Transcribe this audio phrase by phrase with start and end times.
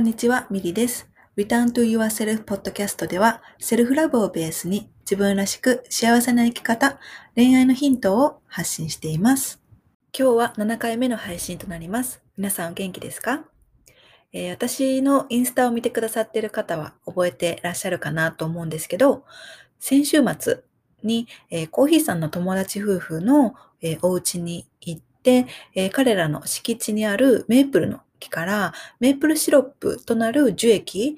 [0.00, 1.10] んにちは、ミリです。
[1.36, 6.98] Return to Yourself Podcast では、セルフラブをベースに自分らしく幸せな生き方、
[7.36, 9.60] 恋愛のヒントを発信しています。
[10.18, 12.22] 今日は7回目の配信となります。
[12.38, 13.44] 皆さんお元気ですか、
[14.32, 19.24] えー私のインスタを見てくださっている方は覚えてらっしゃるかなと思うんですけど、
[19.78, 20.60] 先週末
[21.02, 31.16] に、えーコーヒーさんの友達夫婦の、えーお家に行って、えー彼らの敷地にあるメープルの木からメープルシロップとなる樹液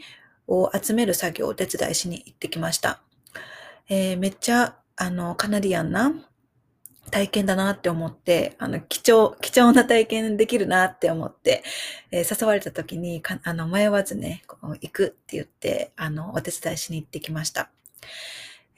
[0.48, 3.00] を集める作業をお手伝いしに行ってきました。
[3.88, 6.12] えーめっちゃ、あの、カナディアンな
[7.10, 11.62] 体験だなって思って、あの、貴重、貴重な体験できるなって思って、
[12.10, 17.70] えー誘われた時に、あの、迷わずね、こう行くって言って、あの、お手伝いしに行ってきました。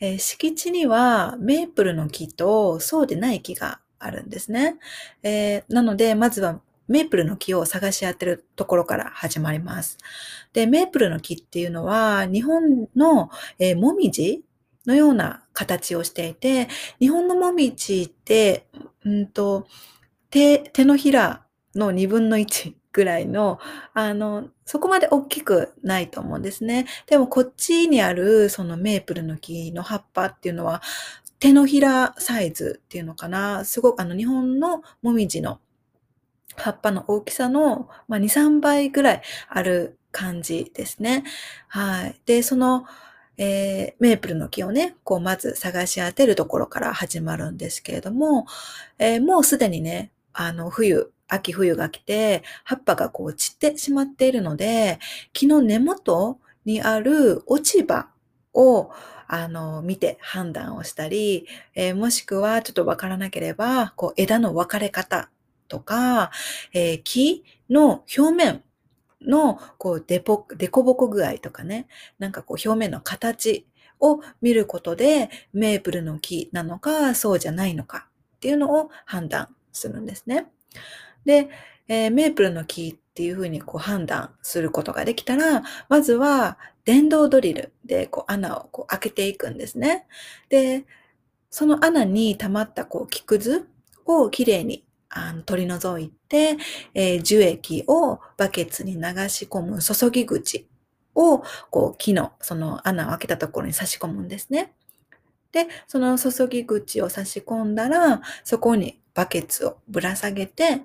[0.01, 4.77] えー敷地にはメープルの木とそうでない木があるんですね。
[5.23, 9.99] えーなので、まずはメープルの木を探し当てるところから始まります。
[10.53, 14.45] で、メープルの木っていうのは、日本の、えーもみじ
[14.87, 16.69] のような形をしていて、
[17.01, 18.67] 日本のもみじって、
[19.05, 19.67] うんと、
[20.31, 23.59] 手、手のひらの2分の1ぐらいの、
[23.95, 26.87] あの、そこまで大きくないと思うんですね。
[27.07, 30.83] でもこっちにあるそのメープルの木の葉っぱっていうのは、
[31.41, 33.65] 手のひらサイズっていうのかな。
[33.65, 35.61] すごくあの日本のもみじの
[36.57, 41.25] 葉っぱの大きさの、まあ、2、3倍ぐらいある感じですね。
[41.69, 42.21] はい。
[42.27, 42.87] で、その、
[43.37, 48.47] えーメープルの木をね、こうまず探し当てるところから始まるんですけれども、
[48.99, 54.99] えーもうすでにね、あの、冬、秋冬が来て、葉っぱがこう散ってしまっているので、
[55.33, 58.09] 木の根元にある落ち葉
[58.53, 58.91] を、
[59.27, 65.31] あの、見て判断をしたり、えーもしくはちょっとわからなければ、こう枝の分かれ方
[65.69, 66.31] とか、
[66.73, 68.63] えー木の表面
[69.23, 71.87] の、こう、デポ、デコボコ具合とかね、
[72.19, 73.67] なんかこう、表面の形
[74.01, 80.47] を見ることで、メープルの木なのか、そうじゃないのかっていうのを判断するんですね。
[81.25, 81.49] で、
[81.89, 90.07] えーメープルの木っていうふうにこう判断することができたら、まずは電動ドリルでこう穴をこう開けていくんですね。
[90.49, 90.85] で、
[91.51, 93.69] その穴に溜まったこう木くず
[94.07, 96.57] をきれいにあの取り除いて、
[96.95, 100.67] えー樹液をバケツに流し込む注ぎ口
[101.15, 104.73] をこう木のその穴を開けたところに差し込むんですね。
[105.53, 110.83] で、その注ぎ口を差し込んだら、そこにバケツをぶら下げて、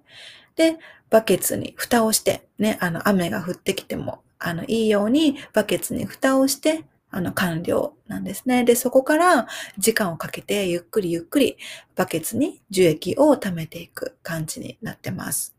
[0.56, 0.78] で、
[1.10, 8.64] バケツに蓋をして、ね、あの、雨が降ってきても、あの、いいようにバケツに蓋をして、あの、完了なんですね。
[8.64, 9.48] で、そこから
[9.78, 11.58] 時間をかけて、ゆっくりゆっくり
[11.96, 15.56] バケツに樹液を溜めていく感じになってます。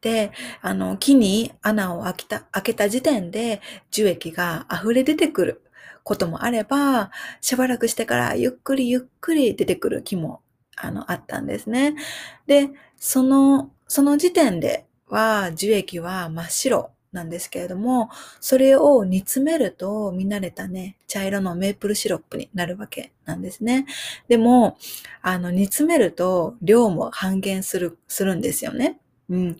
[0.00, 3.60] で、あの、木に穴を開けた、開けた時点で
[3.90, 5.62] 樹液が溢れ出てくる
[6.02, 7.10] こともあれば、
[7.40, 10.42] しばらくしてからゆっくりゆっくり出てくる木も、
[10.76, 11.96] あの、あったんですね。
[12.46, 18.10] で、その、その時点では樹液は真っ白なんですけれども、
[18.40, 23.86] それを煮詰めると見慣れたね、茶色のメープルシロップになるわけなんですね。
[24.28, 24.76] でも、
[25.22, 29.00] あの、煮詰めると量も半減する、するんですよね。
[29.30, 29.56] うん。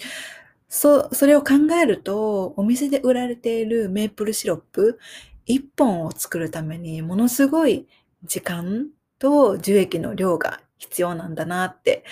[0.69, 4.99] そ、それを考えると、お店で売られているメープルシロップ
[5.47, 7.87] 1本を作るためにものすごい
[8.25, 8.89] 時間
[9.19, 12.05] と樹液の量が必要なんだなって、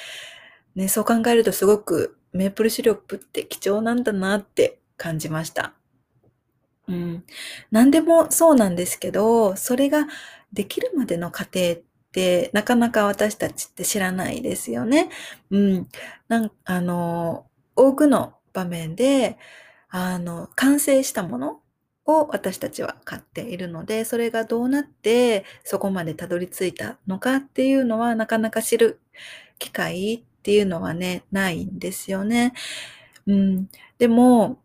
[0.74, 5.74] ね、そう考えるとすごくメープルシロップって貴重なんだなって感じました。
[6.88, 7.24] うん。
[7.70, 10.06] 何でもそうなんですけど、それが
[10.52, 11.82] できるまでの過程っ
[12.12, 15.08] てなかなか私たちって知らないですよね。
[15.50, 15.88] うん。
[16.28, 17.46] なん、あの、
[17.76, 19.38] 多くの場面で、
[19.90, 21.60] あの、完成したもの
[22.06, 29.00] を私たちは買っているので、それがどうなってそこまでたどり着いたのかっていうのはなかなか知る
[29.58, 32.52] 機会っていうのはね、ないんですよね。
[33.26, 33.68] うん。
[33.98, 34.58] でも、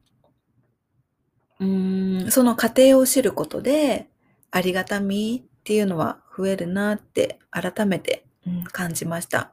[1.59, 4.07] その過程を知ることで、
[4.51, 8.25] ありがたみっていうのは増えるなって改めて、
[8.71, 9.51] 感じました。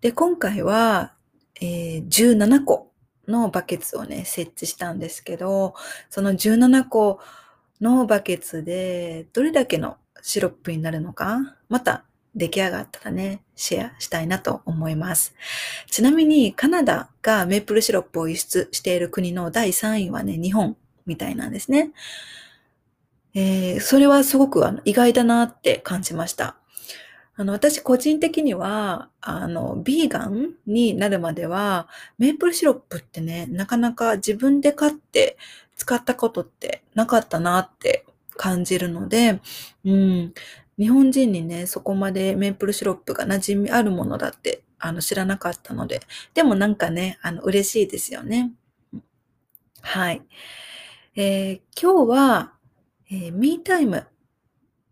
[0.00, 1.12] で、今回は、
[1.60, 2.90] えー17個
[3.28, 5.74] のバケツをね、設置したんですけど、
[6.10, 7.20] その17個
[7.80, 12.04] のバケツでどれだけのシロップになるのか、また
[12.34, 15.34] 出来上がったらね、シェアしたいなと思います。
[15.90, 20.76] ちなみにカナダがメープルシロップを輸出している国の第3位はね、日本
[21.06, 21.92] みたいなんですね。
[23.34, 26.56] えーそれはすごくあの意外だなって感じました。
[27.36, 35.36] あの、私個人的には、あの、ビーガンになるまでは、メープルシロップってね、なかなか自分で買って
[35.76, 38.06] 使ったことってなかったなって
[38.36, 39.40] 感じるので、
[39.84, 40.34] うん、
[40.78, 46.02] 日本人にね、そこまでメープルシロップが馴染みあるものだって、あの、知らなかったので、
[46.34, 48.52] でもなんかね、あの、嬉しいですよね。
[49.82, 50.22] はい。
[51.16, 52.52] えー、今日は、
[53.08, 54.04] えー、ミータイム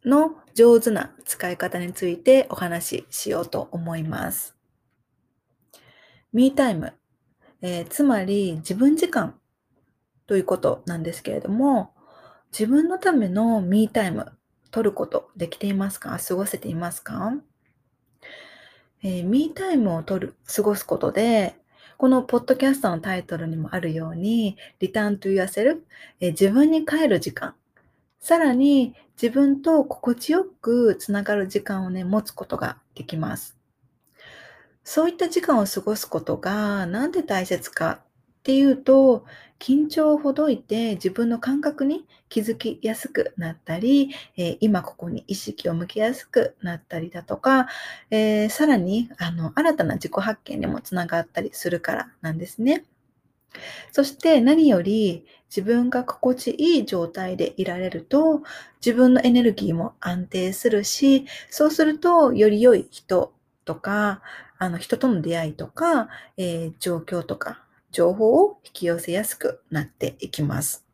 [0.04, 4.54] の上手な使い方についてお話ししようと思います。
[6.32, 6.92] ミータイム、
[7.60, 9.34] えー、つまり自分時間
[10.28, 11.92] ということなんですけれども、
[12.52, 14.30] 自分のためのミータイム
[14.70, 16.20] 取ることできていますか？
[16.24, 17.32] 過ごせていますか、
[19.02, 21.56] えー、ミータイムを取る、過ごすことで、
[22.02, 25.78] このポッドキャストのタイトルにもあるように、リターントゥ yourself、
[26.18, 27.54] え、自分に帰る時間
[28.18, 33.56] さらに自分と心地よくつながる時間をね、持つことができます。
[34.82, 38.06] そういった時間を過ごすことがなんで大切かっ
[38.42, 39.24] ていうと、
[39.62, 47.68] 緊張をほどいて自分の感覚に気づきやすくなったり、え、今ここに意識を向けやすくなったりだとか、
[48.10, 52.84] えー、さらにあの新たな自己発見にもつながったりするからなんですね。
[53.92, 58.42] そして何より自分が心地いい状態でいられると
[58.84, 63.32] 自分のエネルギーも安定するし、そうするとより良い人
[63.64, 64.22] とか、
[64.58, 70.84] あの人との出会いとか、えー、状況とか情報を引き寄せやすくなっていきます。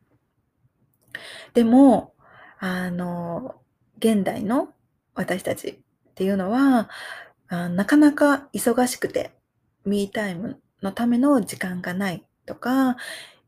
[1.53, 2.13] でも、
[2.59, 3.55] あの、
[3.97, 4.69] 現代の
[5.15, 5.77] 私たちっ
[6.13, 6.89] ていうのは、
[7.49, 9.31] なかなか忙しくて、
[9.85, 12.97] ミータイムのための時間がないとか、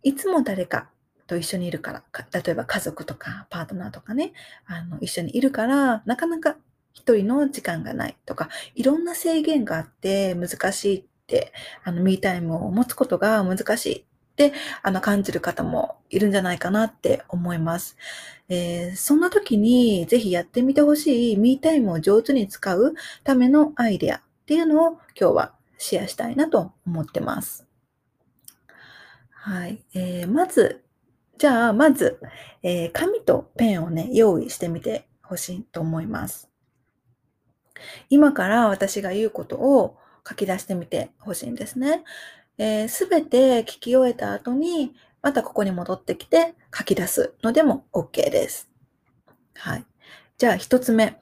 [0.02, 0.90] いつも誰か
[1.28, 2.04] と一緒にいるから、
[2.34, 4.34] 例えば家族とかパートナーとかね、
[4.66, 6.58] あの一緒にいるから、なかなか
[6.94, 11.11] 一人の時間がないとか、いろんな制限があって難しいって、
[11.84, 17.98] あの、ミータイムを持つことが難しいってあの感じる方もいるんじゃないかなって思います。
[18.50, 22.94] えー、そんな時にぜひやってみてほしいミータイムを上手に使う
[23.24, 27.68] ためのアイデアっていうのを今日はシェアしたいなと思ってます。
[29.32, 29.84] はい。
[29.94, 30.84] えー、まず、
[31.38, 32.20] じゃあ、まず、
[32.62, 36.50] えー、紙とペンをね、用意してみてほしいと思います。
[38.10, 39.98] 今から私が言うことを
[40.28, 42.04] 書き出してみてほしいんですね。
[42.88, 48.70] す、え、べ、て聞き終えた後に、またここに戻ってきて書き出すのでも OK です。
[49.56, 49.86] はい。
[50.38, 51.22] じゃあ一つ目。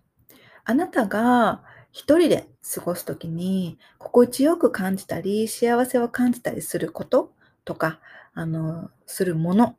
[0.64, 7.34] あなたが一人で過ごすときに心地よく感じたり幸せを感じたりすること
[7.66, 8.00] とか、
[8.34, 9.76] あの、するものっ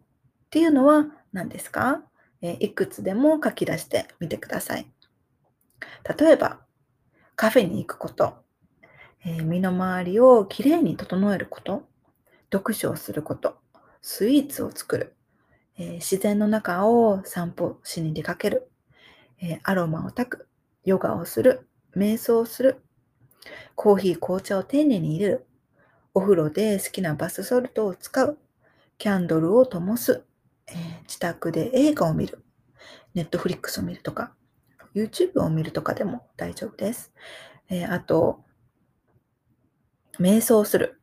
[0.51, 2.03] ていうのは何ですか、
[2.43, 4.91] えいくつでも書き出してみてください。
[6.19, 6.61] 例えば、
[7.37, 8.35] カフェに行くこと、
[9.25, 11.87] えー、身の回りをきれいに整えること、
[12.53, 13.59] 読書をすること、
[14.03, 15.15] スイーツを作る、
[15.79, 18.71] えー、自然の中を散歩しに出かける、
[19.41, 20.49] えー、アロマを炊く、
[20.85, 22.83] ヨガをする、瞑想をする、
[23.75, 25.47] コーヒー、紅茶を丁寧に入れる、
[26.13, 28.39] お風呂で好きなバスソルトを使う。
[28.99, 30.25] キャンドルを灯す。
[30.67, 32.45] えー、自宅で映画を見る。
[33.15, 34.35] ネットフリックスを見るとか、
[34.95, 37.13] YouTube を見るとかでも大丈夫です。
[37.69, 38.45] えー、あと、
[40.21, 41.01] 瞑想する。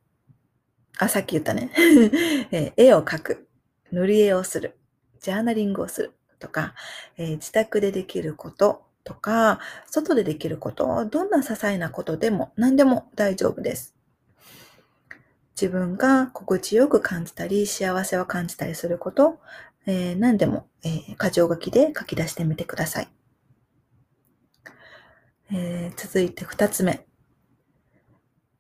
[1.00, 1.72] あ、さっき言ったね。
[2.52, 3.48] え、絵を描く。
[3.92, 4.78] 塗り絵をする。
[5.20, 6.14] ジャーナリングをする。
[6.40, 6.76] とか、
[7.18, 13.96] えー、自宅でできることとか、外でできること、どんな些細なことでも何でも大丈夫です。
[15.60, 19.40] 自分が心地よく感じたり、幸せを感じたりすること、
[19.88, 23.08] えー、何でも、えー、箇条書きで書き出してみてください。
[25.52, 27.07] えー、続いて二つ目。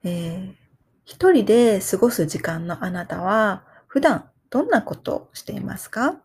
[0.08, 0.54] えー、
[1.04, 6.22] 一人で過ごす時間のあなたは、普段どんなことをしていますか？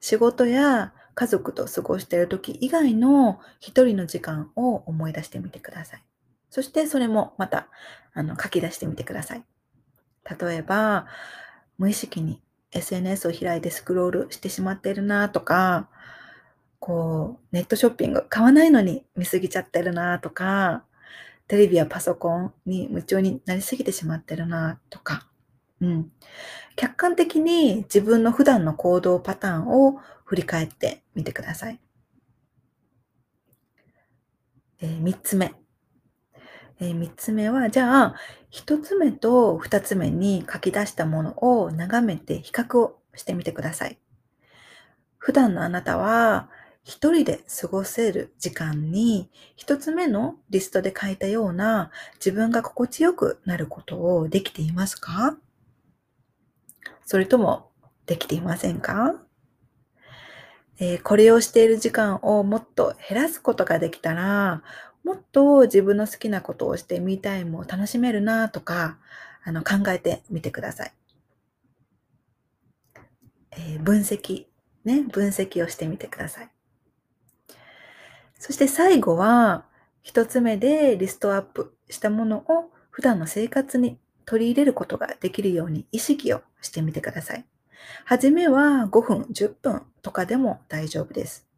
[0.00, 6.02] 仕事や家族と過ごしている時以外の一人の時間を思い出してみてください。
[6.50, 7.68] そしてそれもまた
[8.12, 9.44] あの書き出してみてください。
[10.38, 11.06] 例えば、
[11.78, 12.42] 無意識に
[12.72, 15.88] SNS を開いてスクロールしてしまっているなとか、
[16.78, 20.84] こう、ネットショッピング買わないのに見すぎちゃってるなとか、
[21.48, 25.28] テレビやパソコンに夢中になりすぎてしまってるなとか、
[25.80, 26.12] うん。
[26.74, 31.80] 客観的に自分の普段の行動パターンを振り返ってみてください。
[34.80, 35.54] えー、3つ目。
[36.80, 38.14] えー、3つ目は、じゃあ、
[38.52, 43.98] 1つ目と2つ目に書き出したものを眺めて比較をしてみてください。
[45.18, 46.50] 普段のあなたは、
[46.88, 55.36] 一人で過ごせる時間に一つ目のリストで書いたような自分が心地よくなることをできていますか？
[57.04, 57.70] それとも
[58.06, 59.16] できていませんか？
[60.78, 64.62] えー、これをしている時間をもっと減らすことができたら、
[65.02, 68.98] もっと自分の好きなことをしてミータイムを楽しめるなとか、
[69.42, 70.92] あの考えてみてください。
[73.50, 74.46] えー、分析、
[74.84, 76.50] ね、分析をしてみてください。
[78.46, 79.64] そして最後は、
[80.02, 87.44] 一つ目でリストアップしたものを普段の生活に取り入れることができるように意識をしてみてください。
[88.04, 91.48] はじめは5分、10分とかでも大丈夫です。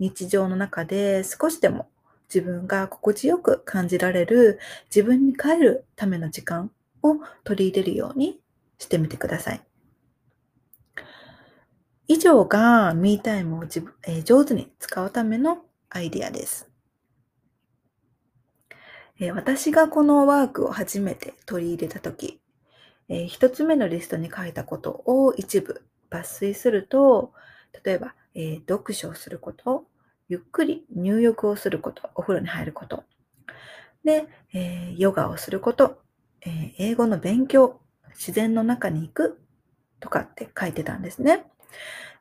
[0.00, 1.88] 日常の中で少しでも
[2.28, 6.72] 自分が心地よく感じられる自分に帰るための時間
[7.04, 8.40] を取り入れるように
[8.80, 9.60] してみてください。
[12.08, 16.68] 以上がミータイムを自分、えー、上手に使うためのアイディアです。
[19.20, 22.40] え、私がこのワークを初めて取り入れたとき、
[23.08, 27.32] えー、一つ目のリストに書いたことを一部抜粋すると、
[27.84, 29.86] 例えば、え、読書をすること、
[30.28, 33.04] ゆっくり入浴をすること、お風呂に入ること、
[34.04, 36.00] で、え、ヨガをすること、
[36.46, 37.80] え、英語の勉強、
[38.10, 39.40] 自然の中に行く
[40.00, 41.44] とかって書いてたんですね。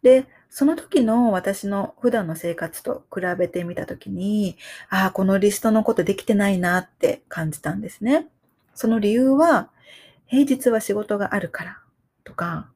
[0.02, 4.58] で、その時の私の普段の生活と比べてみた時に、
[4.90, 8.28] ああ、このリストのことできてないなって感じたんですね。
[8.74, 9.70] その理由は、
[10.26, 11.80] 平日は仕事があるから
[12.24, 12.70] とか、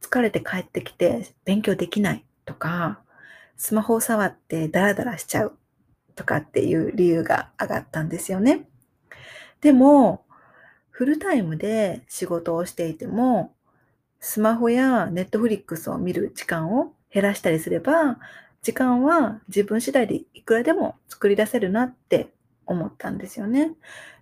[0.00, 3.00] 疲れて帰ってきて勉強できないとか、
[3.56, 5.56] スマホを触ってダラダラしちゃう
[6.14, 8.68] とかっていう理由が上がったんですよね。
[9.60, 10.24] でも、
[10.90, 13.54] フルタイムで仕事をしていても、
[14.20, 18.18] スマホやネットフリックスを見る時間を減らしたりすれば、
[18.62, 22.32] 時間は自分次第でいくらでも作り出せるなって
[22.66, 23.72] 思ったんですよね。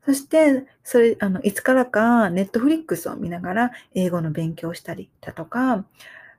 [0.04, 5.84] そして、それ、あの、いつからかネットフリックスを見ながら英語の勉強をしたりだとか、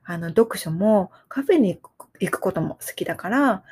[0.04, 1.80] あの、読書もカフェに
[2.20, 3.64] 行くことも好きだから、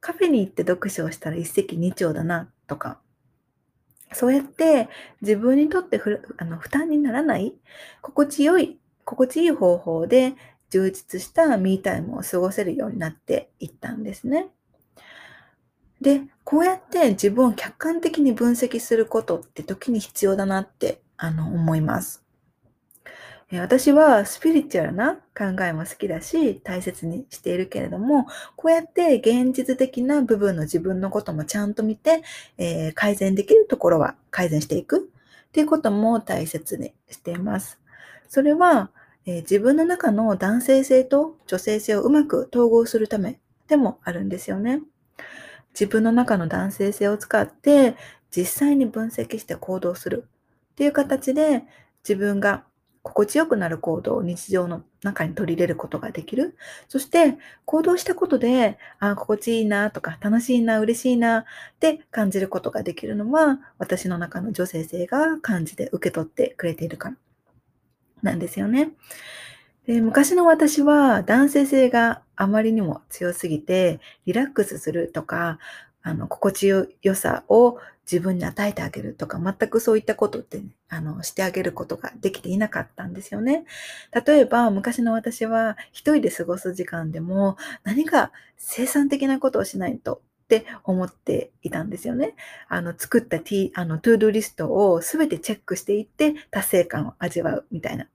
[0.00, 2.98] カフェに行って読書をしたら一石二鳥だなとか、
[4.14, 4.88] そうやって
[5.20, 6.00] 自分にとって
[6.38, 7.54] あの負担にならない、
[8.00, 10.34] 心地よい、心地いい方法で
[10.72, 14.48] 充実したミータイムを過ごせるようになっていったんですね。
[16.00, 22.24] で、こうやって自分を客観的に分析することって時に必要だなってあの思います。
[23.52, 28.26] 私はスピリチュアルな考えも好きだし大切にしているけれども、
[28.56, 32.22] こうやって現実的な部分の自分のこともちゃんと見て、
[32.56, 37.78] えー、改善できるところは改善していくっていうことも大切にしています。
[38.26, 38.90] それは、
[39.26, 44.80] えー、自分の中の男性性と女性性をうまく統合するためでもあるんですよね。
[45.74, 47.96] 自分の中の男性性を使って
[48.30, 50.26] 実際に分析して行動する
[50.72, 51.64] っていう形で
[52.02, 52.64] 自分が
[53.02, 56.56] 心地よくなる行動を日常の中に取り入れることができる。
[56.88, 61.44] そして行動したことで、あ心地いいなとか楽しいな、嬉しいなっ
[61.80, 67.16] て感じることができるのは私の中の女性性が感じて受け取ってくれているから
[68.22, 68.92] なんですよね。
[69.86, 75.58] で昔の私は男性性があまりにも強すぎて、リラックスするとか、
[76.02, 77.78] あの、心地よさを
[78.10, 83.64] 自分に与えてあげるとか、全くそういったことって、あの、してあげることができていなかったんですよね。
[84.26, 90.22] 例えば、昔の私は一人で過ごす時間でも、何か生産的なことをしないと
[90.58, 92.34] って思っていたんですよね。
[92.68, 98.06] あの、作った T、あの、トゥードリストをすべてチェックしていって達成感を味わうみたいな。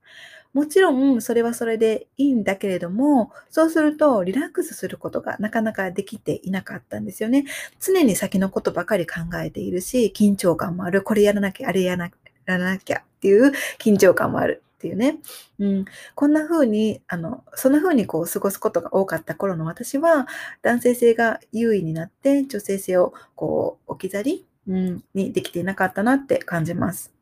[0.54, 7.44] もちろんそれはそれでいいんだけれども、そうするとリラックスすることがなかなかできていなかったんですよね。
[7.80, 11.02] 常に先のことばかり考えているし、緊張感もある。
[11.02, 14.62] これやらなきゃ、あれやらなきゃっていう緊張感もある。
[14.78, 15.18] っていうね。
[15.58, 15.84] うん。
[16.14, 20.28] こんな風に、あの、そんな風にこう過ごすことが多かった頃の私は、
[20.62, 27.12] 男性性が優位になって女性性をこう置き去り、うん、にできていなかったなって感じます。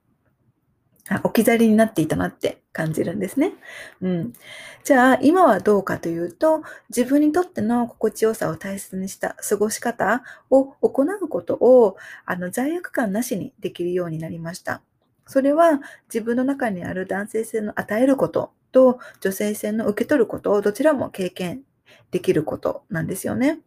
[1.22, 3.52] 置き去りになっていたなって感じるんですね。
[4.02, 4.32] うん。
[4.84, 11.96] じゃあ、今はどうかというと、自分にとっての心地よさを大切にした過ごし方を行うことを、
[12.26, 14.82] あの、罪悪感なしにできるようになりました。
[15.26, 15.80] それは
[16.12, 21.62] 自分の中にある男性性の与えることと女性性の受け取ることをどちらも経験
[22.10, 23.60] できることなんですよね。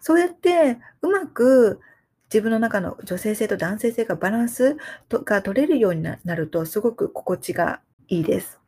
[0.00, 1.80] そうやってうまく
[2.32, 4.76] 自分の中の女性性と男性性がバランス
[5.10, 8.60] が取れるようになるとすごく心地がいいです。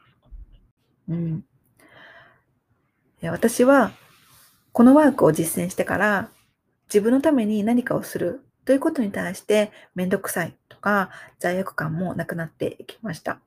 [1.09, 1.45] うん。
[3.23, 3.93] 私は
[4.73, 6.31] このワークを実践してから
[6.89, 13.41] 自分のために何かをするということに対してめんどくさいとか罪悪感もなくなっていきました。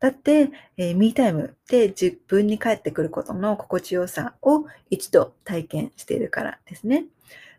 [0.00, 7.06] だって、えー、ミータイムで自分に帰ってくることの心地よさを一度体験しているからですね。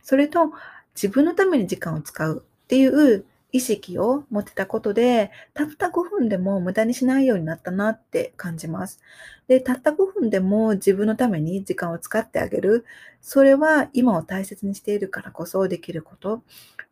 [0.01, 0.51] それと
[0.95, 8.99] 自分のために時間を使うっていう意識を持てたことで、たった5分でも無駄にしないようになったなって感じます。
[9.47, 12.85] で、たった5分でも自分のために時間を使ってあげる。
[13.21, 16.43] それは今を大切にしているからこそできること。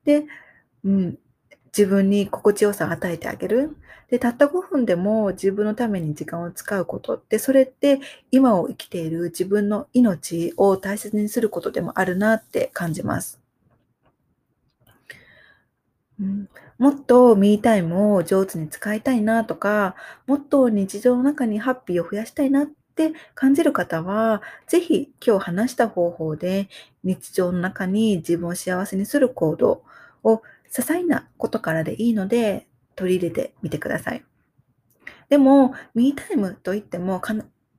[0.05, 0.25] で、
[0.83, 1.17] うん、
[1.67, 3.75] 自分に心地よさを与えてあげる。
[4.09, 7.99] で、たった5分でも自分のために時間を使うことって、それって
[8.31, 13.44] 今を生きている自分の命を大切にすることでもあるなって感じます。
[16.19, 19.95] うん、もっとミータイムを上手に使いたいなとか、
[20.27, 26.69] もっと日常の中にハッピーを増やしたいなって感じる方は、ぜひ今日話した方法で
[27.03, 29.83] 日常の中に自分を幸せにする行動
[30.23, 30.41] を
[30.71, 34.23] 些細なことからでいいので取り入れてみてください。
[35.29, 37.21] でも、ミータイムといっても、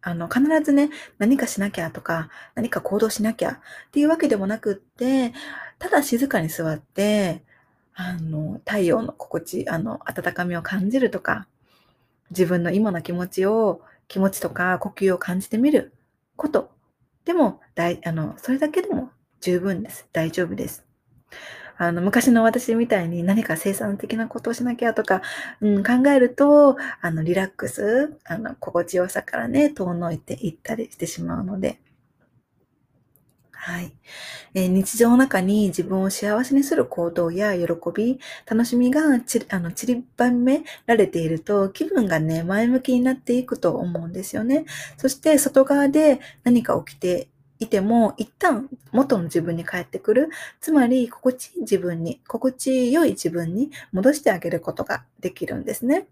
[0.02, 5.33] あの、必ずね、何かしなきゃとか、何か行動しなきゃっていうわけでもなくって、
[5.78, 7.45] ただ静かに座って、
[7.99, 11.49] あの、太陽の心地、あの、温かみを感じるとか、
[12.31, 15.95] 自分の今の気持ちを、気持ちとか呼吸を感じてみる
[16.37, 16.71] こと
[17.25, 19.11] でも、大、あの、それだけでも
[19.41, 20.07] 十分です。
[20.12, 20.85] 大丈夫です。
[21.79, 25.23] あの、昔の私みたいに何か生産的なことをしなきゃとか、
[25.62, 31.81] うん、考えると、あの、リラックス、あの、心地よさからね、遠のいていったりしてしまうので、
[33.67, 33.91] はい。
[34.55, 44.67] えー、日常の中に自分を幸せにする行動や喜び、楽しみがちあの散りばめられていると気分がね、前向きになっていくと思うんですよね。
[44.99, 47.27] そして外側で何か起きて
[47.59, 50.31] いても、一旦元の自分に帰ってくる。
[50.61, 56.07] つまり、心地いい自分に、心地よい自分に戻してあげることができるんですね。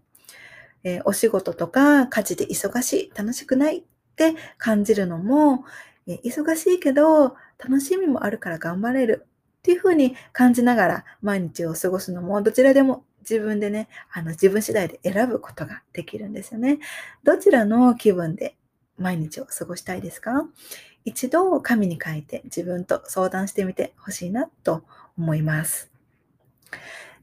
[0.83, 3.83] えー、お仕事とか家事で忙しい、楽しくないっ
[4.17, 5.63] て感じるのも、
[6.07, 16.77] 忙しいけど楽しみもあるから頑張れるっていうふうに感じながら毎日を過ごすのもどちらでも自分でね、あの自分次第で選ぶことができるんですよね。
[17.23, 18.55] どちらの気分で
[18.99, 20.47] 毎日を過ごしたいですか？
[21.05, 24.83] 一度紙に書いて自分と相談してみてほしいなと
[25.17, 25.89] 思います。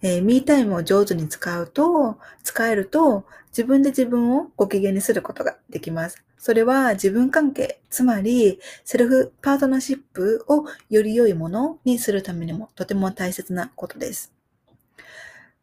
[0.02, 6.24] えー、ミータイムを上手に使うと、使えると、自分で自分をご機嫌にすることができます。
[6.42, 14.32] それは自分関係、つまりセルフパートナーシップをより良いものにするためにもとても大切なことです。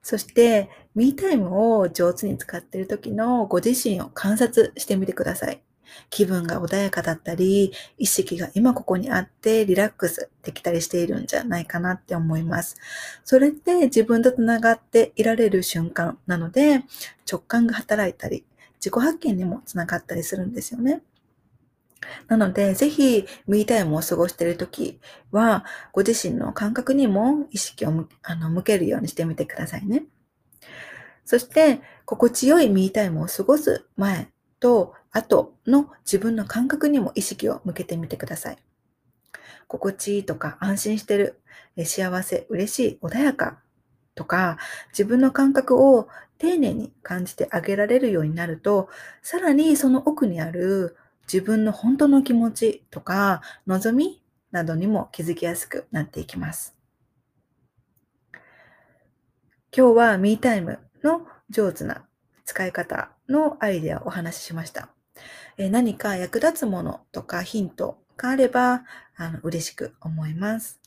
[0.01, 5.61] そして、ミータイムを上手に使っている時のご自身を観察してみてください。
[6.09, 12.77] 気分が穏やかだったり、意識が今ここにあってリラックスできたりしているんじゃないかなって思います。
[13.25, 16.85] それって自分と繋がっていられる瞬間なので、
[17.29, 18.45] 直感が働いたり、
[18.79, 21.01] 自己発見にもつながったりするんですよね。
[22.27, 24.99] なので、ぜひ、ミータイムを過ごしているとき
[25.31, 30.05] は、ご自身の感覚にも意識をあの向けるようにしてみてくださいね。
[31.25, 38.57] そして、心地よいミータイムを過ごす前と後の自分の感覚にも意識を向けてみてください。
[39.67, 41.39] 心地いいとか安心してる、
[41.85, 43.59] 幸せ、嬉しい、穏やか
[44.19, 44.57] とか
[44.89, 48.89] 自分の感覚を丁寧に感じてあげられるようになると、
[49.21, 50.97] さらにその奥にある
[51.31, 56.75] 自分の本当の気持ちとか望みなどにも気づきやすくなっていきます。
[59.73, 62.03] 今日はミータイムの上手な
[62.43, 64.89] 使い方のアイデアをお話ししました。
[65.55, 68.83] え何か役立つものとかヒントがあれば、
[69.15, 70.81] あの、嬉しく思います。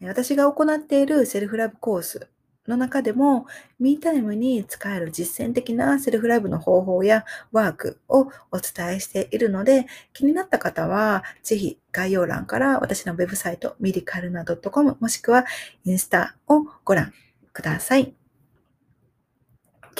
[0.00, 2.28] 私が行っているセルフラブコース
[2.68, 3.46] の中でも、
[3.80, 15.44] ミータイムに使える実践的なセルフライブの方法やワークをお伝えしているので、気になった方は、ぜひ概要欄から私のウェブサイト、ミリカルナ .com もしくは
[15.84, 17.12] インスタをご覧
[17.52, 18.14] ください。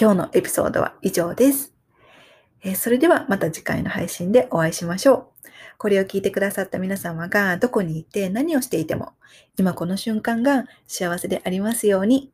[0.00, 1.74] 今日のエピソードは以上です。
[2.64, 5.48] えそれではまた次回の配信でお会いしましょう。
[5.78, 9.12] これを聞いてくださった皆様がどこにいて何をしていても、
[9.58, 12.31] 今この瞬間が幸せでありますように。